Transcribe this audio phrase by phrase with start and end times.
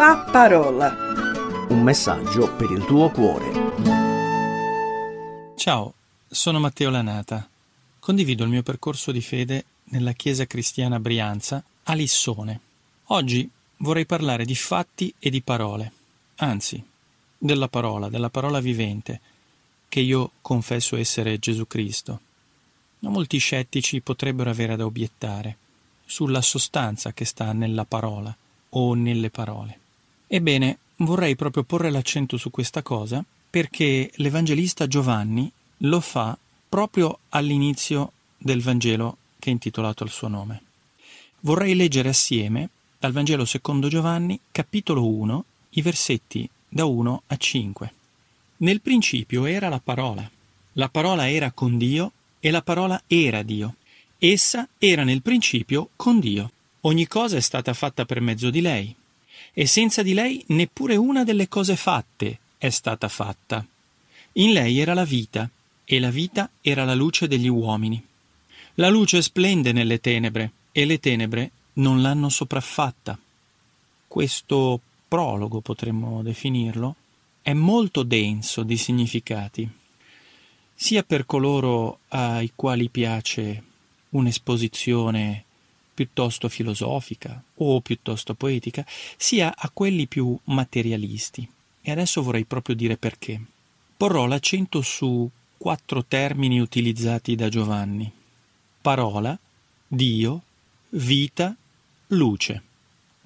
[0.00, 0.96] La parola.
[1.68, 3.52] Un messaggio per il tuo cuore.
[5.56, 5.92] Ciao,
[6.26, 7.46] sono Matteo Lanata.
[7.98, 12.60] Condivido il mio percorso di fede nella Chiesa Cristiana Brianza a Lissone.
[13.08, 15.92] Oggi vorrei parlare di fatti e di parole,
[16.36, 16.82] anzi,
[17.36, 19.20] della parola, della parola vivente,
[19.86, 22.20] che io confesso essere Gesù Cristo.
[23.00, 25.58] Ma molti scettici potrebbero avere da obiettare
[26.06, 28.34] sulla sostanza che sta nella parola
[28.70, 29.79] o nelle parole.
[30.32, 36.38] Ebbene, vorrei proprio porre l'accento su questa cosa perché l'Evangelista Giovanni lo fa
[36.68, 40.62] proprio all'inizio del Vangelo che è intitolato al suo nome.
[41.40, 47.92] Vorrei leggere assieme dal Vangelo secondo Giovanni, capitolo 1, i versetti da 1 a 5.
[48.58, 50.30] Nel principio era la parola.
[50.74, 53.74] La parola era con Dio e la parola era Dio.
[54.16, 56.52] Essa era nel principio con Dio.
[56.82, 58.94] Ogni cosa è stata fatta per mezzo di lei,
[59.52, 63.64] e senza di lei neppure una delle cose fatte è stata fatta.
[64.34, 65.48] In lei era la vita,
[65.84, 68.02] e la vita era la luce degli uomini.
[68.74, 73.18] La luce splende nelle tenebre, e le tenebre non l'hanno sopraffatta.
[74.06, 76.94] Questo prologo, potremmo definirlo,
[77.42, 79.68] è molto denso di significati,
[80.74, 83.62] sia per coloro ai quali piace
[84.10, 85.44] un'esposizione
[86.00, 88.86] piuttosto filosofica o piuttosto poetica,
[89.18, 91.46] sia a quelli più materialisti.
[91.82, 93.38] E adesso vorrei proprio dire perché.
[93.98, 95.28] Porrò l'accento su
[95.58, 98.10] quattro termini utilizzati da Giovanni.
[98.80, 99.38] Parola,
[99.86, 100.42] Dio,
[100.90, 101.54] vita,
[102.06, 102.62] luce.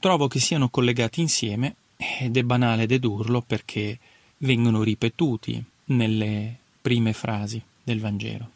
[0.00, 4.00] Trovo che siano collegati insieme ed è banale dedurlo perché
[4.38, 8.50] vengono ripetuti nelle prime frasi del Vangelo.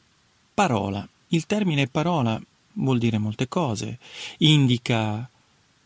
[0.55, 1.09] Parola.
[1.29, 2.41] Il termine parola
[2.79, 3.99] vuol dire molte cose,
[4.39, 5.29] indica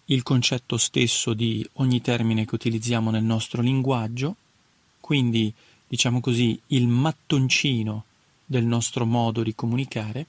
[0.06, 4.36] il concetto stesso di ogni termine che utilizziamo nel nostro linguaggio,
[5.00, 5.52] quindi
[5.86, 8.04] diciamo così il mattoncino
[8.44, 10.26] del nostro modo di comunicare,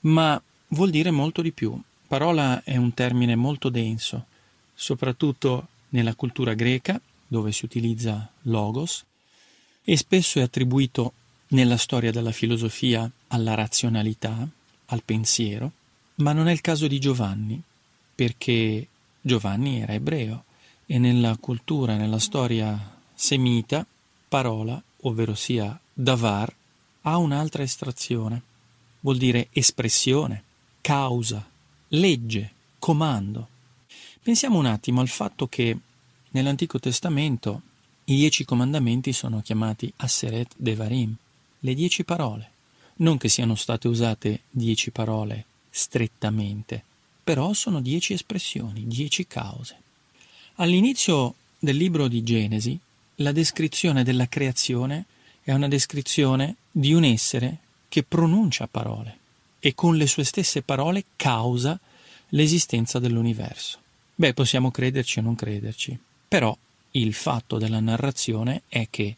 [0.00, 1.80] ma vuol dire molto di più.
[2.06, 4.26] Parola è un termine molto denso,
[4.74, 9.04] soprattutto nella cultura greca, dove si utilizza logos,
[9.82, 11.12] e spesso è attribuito
[11.48, 14.46] nella storia della filosofia alla razionalità,
[14.86, 15.72] al pensiero,
[16.16, 17.60] ma non è il caso di Giovanni,
[18.14, 18.86] perché
[19.20, 20.44] Giovanni era ebreo
[20.86, 23.84] e nella cultura, nella storia semita,
[24.28, 26.54] parola, ovvero sia davar,
[27.02, 28.42] ha un'altra estrazione.
[29.00, 30.42] Vuol dire espressione,
[30.80, 31.44] causa,
[31.88, 33.48] legge, comando.
[34.22, 35.76] Pensiamo un attimo al fatto che
[36.30, 37.62] nell'Antico Testamento
[38.04, 41.14] i dieci comandamenti sono chiamati Asseret Devarim,
[41.60, 42.50] le dieci parole.
[42.96, 45.46] Non che siano state usate dieci parole
[45.76, 46.84] strettamente,
[47.24, 49.76] però sono dieci espressioni, dieci cause.
[50.56, 52.78] All'inizio del libro di Genesi,
[53.16, 55.06] la descrizione della creazione
[55.42, 57.58] è una descrizione di un essere
[57.88, 59.18] che pronuncia parole
[59.58, 61.78] e con le sue stesse parole causa
[62.28, 63.78] l'esistenza dell'universo.
[64.14, 65.98] Beh, possiamo crederci o non crederci,
[66.28, 66.56] però
[66.92, 69.16] il fatto della narrazione è che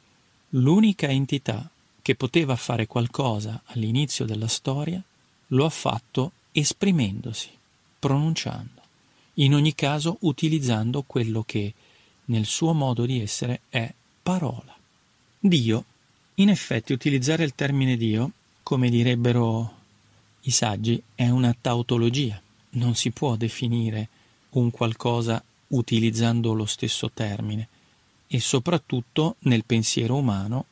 [0.50, 1.68] l'unica entità
[2.00, 5.02] che poteva fare qualcosa all'inizio della storia
[5.48, 7.50] lo ha fatto esprimendosi,
[7.98, 8.80] pronunciando,
[9.34, 11.74] in ogni caso utilizzando quello che
[12.26, 14.74] nel suo modo di essere è parola.
[15.38, 15.84] Dio,
[16.36, 18.30] in effetti utilizzare il termine Dio,
[18.62, 19.74] come direbbero
[20.42, 22.40] i saggi, è una tautologia,
[22.70, 24.08] non si può definire
[24.50, 27.68] un qualcosa utilizzando lo stesso termine.
[28.26, 30.64] E soprattutto nel pensiero umano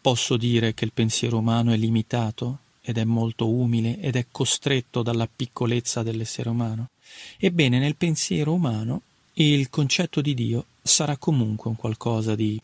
[0.00, 5.02] posso dire che il pensiero umano è limitato ed è molto umile ed è costretto
[5.02, 6.90] dalla piccolezza dell'essere umano.
[7.36, 9.02] Ebbene, nel pensiero umano
[9.34, 12.60] il concetto di Dio sarà comunque un qualcosa di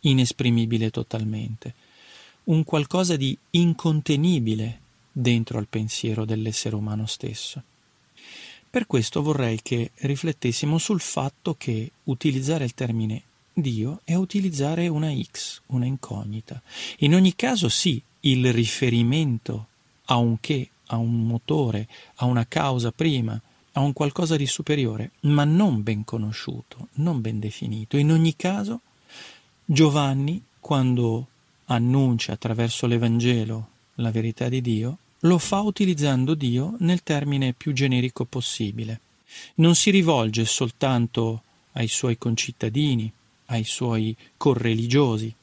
[0.00, 1.74] inesprimibile totalmente,
[2.44, 4.80] un qualcosa di incontenibile
[5.12, 7.62] dentro al pensiero dell'essere umano stesso.
[8.70, 13.22] Per questo vorrei che riflettessimo sul fatto che utilizzare il termine
[13.58, 16.60] Dio è utilizzare una X, una incognita.
[16.98, 19.68] In ogni caso sì, il riferimento
[20.06, 23.40] a un che, a un motore, a una causa prima,
[23.72, 27.96] a un qualcosa di superiore, ma non ben conosciuto, non ben definito.
[27.96, 28.80] In ogni caso,
[29.64, 31.26] Giovanni, quando
[31.64, 38.26] annuncia attraverso l'Evangelo la verità di Dio, lo fa utilizzando Dio nel termine più generico
[38.26, 39.00] possibile.
[39.54, 41.42] Non si rivolge soltanto
[41.72, 43.10] ai suoi concittadini,
[43.46, 45.34] ai suoi correligiosi,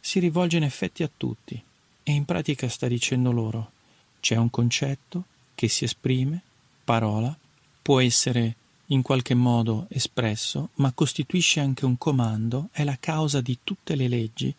[0.00, 1.60] si rivolge in effetti a tutti,
[2.02, 3.72] e in pratica sta dicendo loro
[4.20, 5.24] c'è un concetto
[5.54, 6.40] che si esprime,
[6.84, 7.36] parola,
[7.82, 8.56] può essere
[8.86, 14.08] in qualche modo espresso, ma costituisce anche un comando, è la causa di tutte le
[14.08, 14.54] leggi,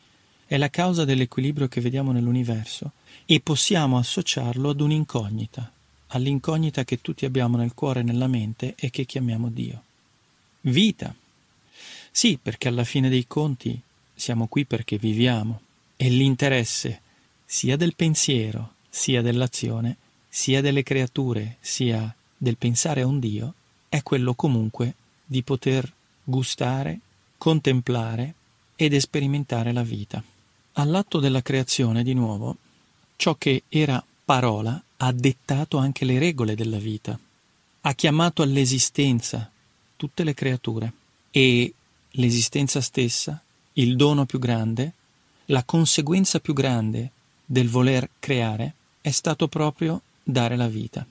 [0.45, 2.91] è la causa dell'equilibrio che vediamo nell'universo
[3.25, 5.71] e possiamo associarlo ad un'incognita,
[6.07, 9.83] all'incognita che tutti abbiamo nel cuore e nella mente e che chiamiamo Dio.
[10.61, 11.13] Vita.
[12.12, 13.80] Sì, perché alla fine dei conti
[14.13, 15.62] siamo qui perché viviamo
[15.95, 17.01] e l'interesse
[17.45, 23.54] sia del pensiero, sia dell'azione, sia delle creature, sia del pensare a un Dio,
[23.89, 24.94] è quello comunque
[25.25, 25.92] di poter
[26.24, 27.00] gustare,
[27.38, 28.33] contemplare
[28.75, 30.24] ed sperimentare la vita.
[30.74, 32.57] All'atto della creazione, di nuovo,
[33.15, 37.18] ciò che era parola ha dettato anche le regole della vita,
[37.81, 39.50] ha chiamato all'esistenza
[39.95, 40.92] tutte le creature
[41.31, 41.74] e
[42.17, 43.41] l'esistenza stessa,
[43.73, 44.93] il dono più grande,
[45.45, 47.11] la conseguenza più grande
[47.45, 51.05] del voler creare è stato proprio dare la vita.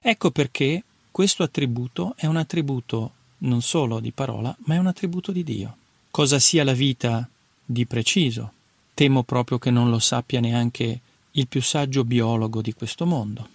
[0.00, 5.32] Ecco perché questo attributo è un attributo non solo di parola, ma è un attributo
[5.32, 5.76] di Dio.
[6.10, 7.26] Cosa sia la vita
[7.64, 8.52] di preciso?
[8.94, 11.00] Temo proprio che non lo sappia neanche
[11.30, 13.48] il più saggio biologo di questo mondo.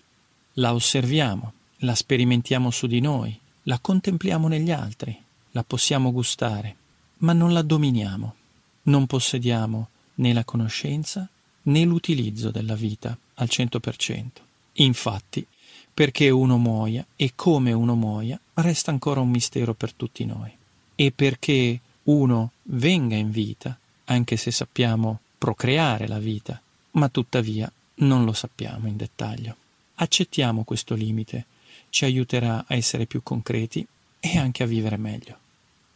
[0.54, 5.16] La osserviamo, la sperimentiamo su di noi, la contempliamo negli altri,
[5.52, 6.76] la possiamo gustare,
[7.20, 8.36] ma non la dominiamo.
[8.84, 11.28] Non possediamo né la conoscenza
[11.64, 14.26] né l'utilizzo della vita al 100%.
[14.74, 15.46] Infatti,
[15.94, 20.52] perché uno muoia e come uno muoia resta ancora un mistero per tutti noi.
[20.96, 26.60] E perché uno venga in vita, anche se sappiamo procreare la vita,
[26.92, 29.56] ma tuttavia non lo sappiamo in dettaglio.
[29.96, 31.46] Accettiamo questo limite,
[31.90, 33.86] ci aiuterà a essere più concreti
[34.20, 35.38] e anche a vivere meglio.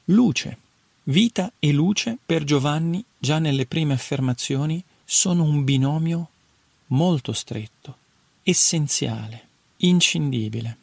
[0.06, 0.57] Luce.
[1.06, 6.30] Vita e luce per Giovanni, già nelle prime affermazioni, sono un binomio
[6.88, 7.98] molto stretto,
[8.44, 10.77] essenziale, inscindibile.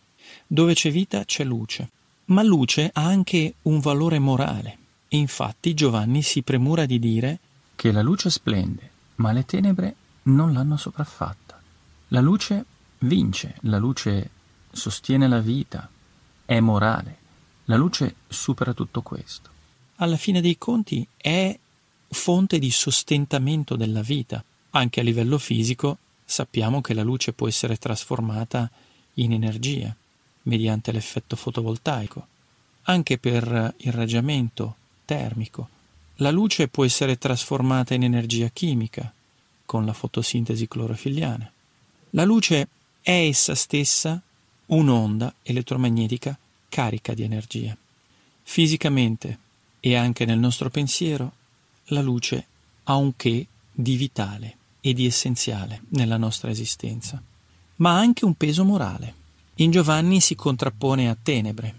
[0.45, 1.91] Dove c'è vita c'è luce.
[2.27, 4.77] Ma luce ha anche un valore morale.
[5.11, 7.39] Infatti Giovanni si premura di dire
[7.77, 9.95] che la luce splende, ma le tenebre
[10.25, 11.63] non l'hanno sopraffatta.
[12.09, 12.65] La luce
[12.99, 14.31] vince, la luce
[14.73, 15.89] sostiene la vita,
[16.45, 17.17] è morale.
[17.67, 19.57] La luce supera tutto questo.
[20.01, 21.59] Alla fine dei conti è
[22.11, 24.43] fonte di sostentamento della vita.
[24.71, 28.71] Anche a livello fisico sappiamo che la luce può essere trasformata
[29.15, 29.95] in energia
[30.43, 32.27] mediante l'effetto fotovoltaico,
[32.83, 35.69] anche per irraggiamento termico.
[36.17, 39.13] La luce può essere trasformata in energia chimica
[39.67, 41.51] con la fotosintesi clorofilliana.
[42.11, 42.69] La luce
[43.01, 44.21] è essa stessa
[44.67, 47.77] un'onda elettromagnetica carica di energia.
[48.43, 49.39] Fisicamente
[49.81, 51.33] e anche nel nostro pensiero
[51.87, 52.47] la luce
[52.85, 57.23] ha un che di vitale e di essenziale nella nostra esistenza,
[57.77, 59.15] ma ha anche un peso morale.
[59.57, 61.75] In Giovanni si contrappone a tenebre.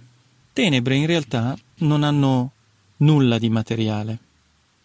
[0.54, 2.52] Tenebre in realtà non hanno
[2.98, 4.20] nulla di materiale.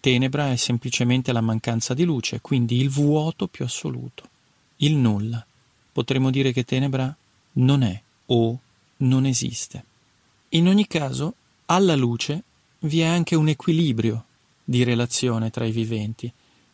[0.01, 4.29] Tenebra è semplicemente la mancanza di luce, quindi il vuoto più assoluto,
[4.77, 5.45] il nulla.
[5.93, 7.15] Potremmo dire che tenebra
[7.53, 8.59] non è o
[8.99, 9.85] non esiste.
[10.51, 11.35] In ogni caso,
[11.67, 12.43] alla luce
[12.85, 14.25] vi è anche un equilibrio
[14.63, 16.31] di relazione tra i viventi,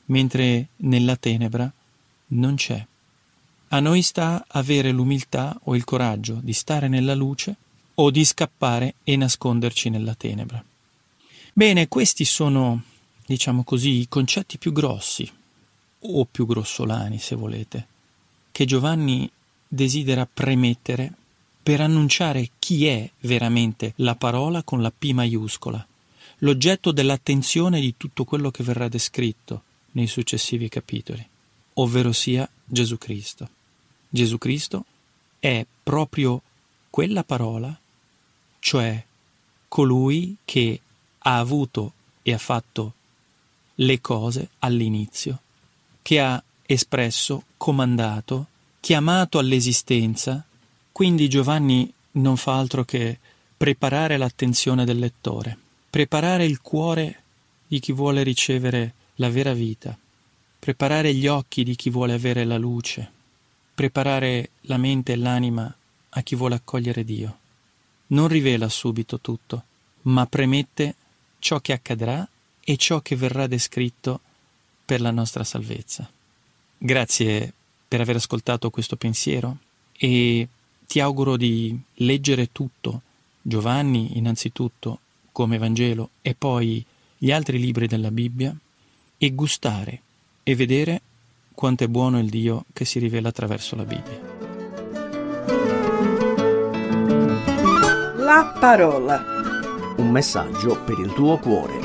[0.06, 1.70] mentre nella tenebra
[2.28, 2.84] non c'è.
[3.68, 7.56] A noi sta avere l'umiltà o il coraggio di stare nella luce
[7.94, 10.62] o di scappare e nasconderci nella tenebra.
[11.52, 12.82] Bene, questi sono,
[13.26, 15.30] diciamo così, i concetti più grossi,
[16.02, 17.86] o più grossolani se volete,
[18.50, 19.30] che Giovanni
[19.68, 21.12] desidera premettere
[21.62, 25.86] per annunciare chi è veramente la parola con la P maiuscola,
[26.40, 31.26] l'oggetto dell'attenzione di tutto quello che verrà descritto nei successivi capitoli,
[31.74, 33.48] ovvero sia Gesù Cristo.
[34.08, 34.84] Gesù Cristo
[35.38, 36.42] è proprio
[36.88, 37.76] quella parola,
[38.58, 39.04] cioè
[39.68, 40.80] colui che
[41.18, 41.92] ha avuto
[42.22, 42.94] e ha fatto
[43.76, 45.40] le cose all'inizio,
[46.02, 48.46] che ha espresso, comandato,
[48.80, 50.44] chiamato all'esistenza,
[50.92, 53.18] quindi Giovanni non fa altro che
[53.56, 57.22] preparare l'attenzione del lettore preparare il cuore
[57.66, 59.98] di chi vuole ricevere la vera vita,
[60.58, 63.10] preparare gli occhi di chi vuole avere la luce,
[63.74, 65.74] preparare la mente e l'anima
[66.10, 67.38] a chi vuole accogliere Dio.
[68.08, 69.64] Non rivela subito tutto,
[70.02, 70.94] ma premette
[71.38, 72.26] ciò che accadrà
[72.62, 74.20] e ciò che verrà descritto
[74.84, 76.10] per la nostra salvezza.
[76.78, 77.52] Grazie
[77.86, 79.58] per aver ascoltato questo pensiero
[79.96, 80.48] e
[80.86, 83.02] ti auguro di leggere tutto,
[83.42, 85.00] Giovanni innanzitutto,
[85.40, 86.84] come Vangelo e poi
[87.16, 88.54] gli altri libri della Bibbia
[89.16, 90.02] e gustare
[90.42, 91.00] e vedere
[91.54, 94.20] quanto è buono il Dio che si rivela attraverso la Bibbia.
[98.18, 99.24] La parola.
[99.96, 101.78] Un messaggio per il tuo cuore.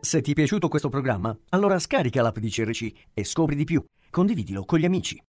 [0.00, 3.84] Se ti è piaciuto questo programma, allora scarica l'app di CRC e scopri di più.
[4.08, 5.20] Condividilo con gli amici.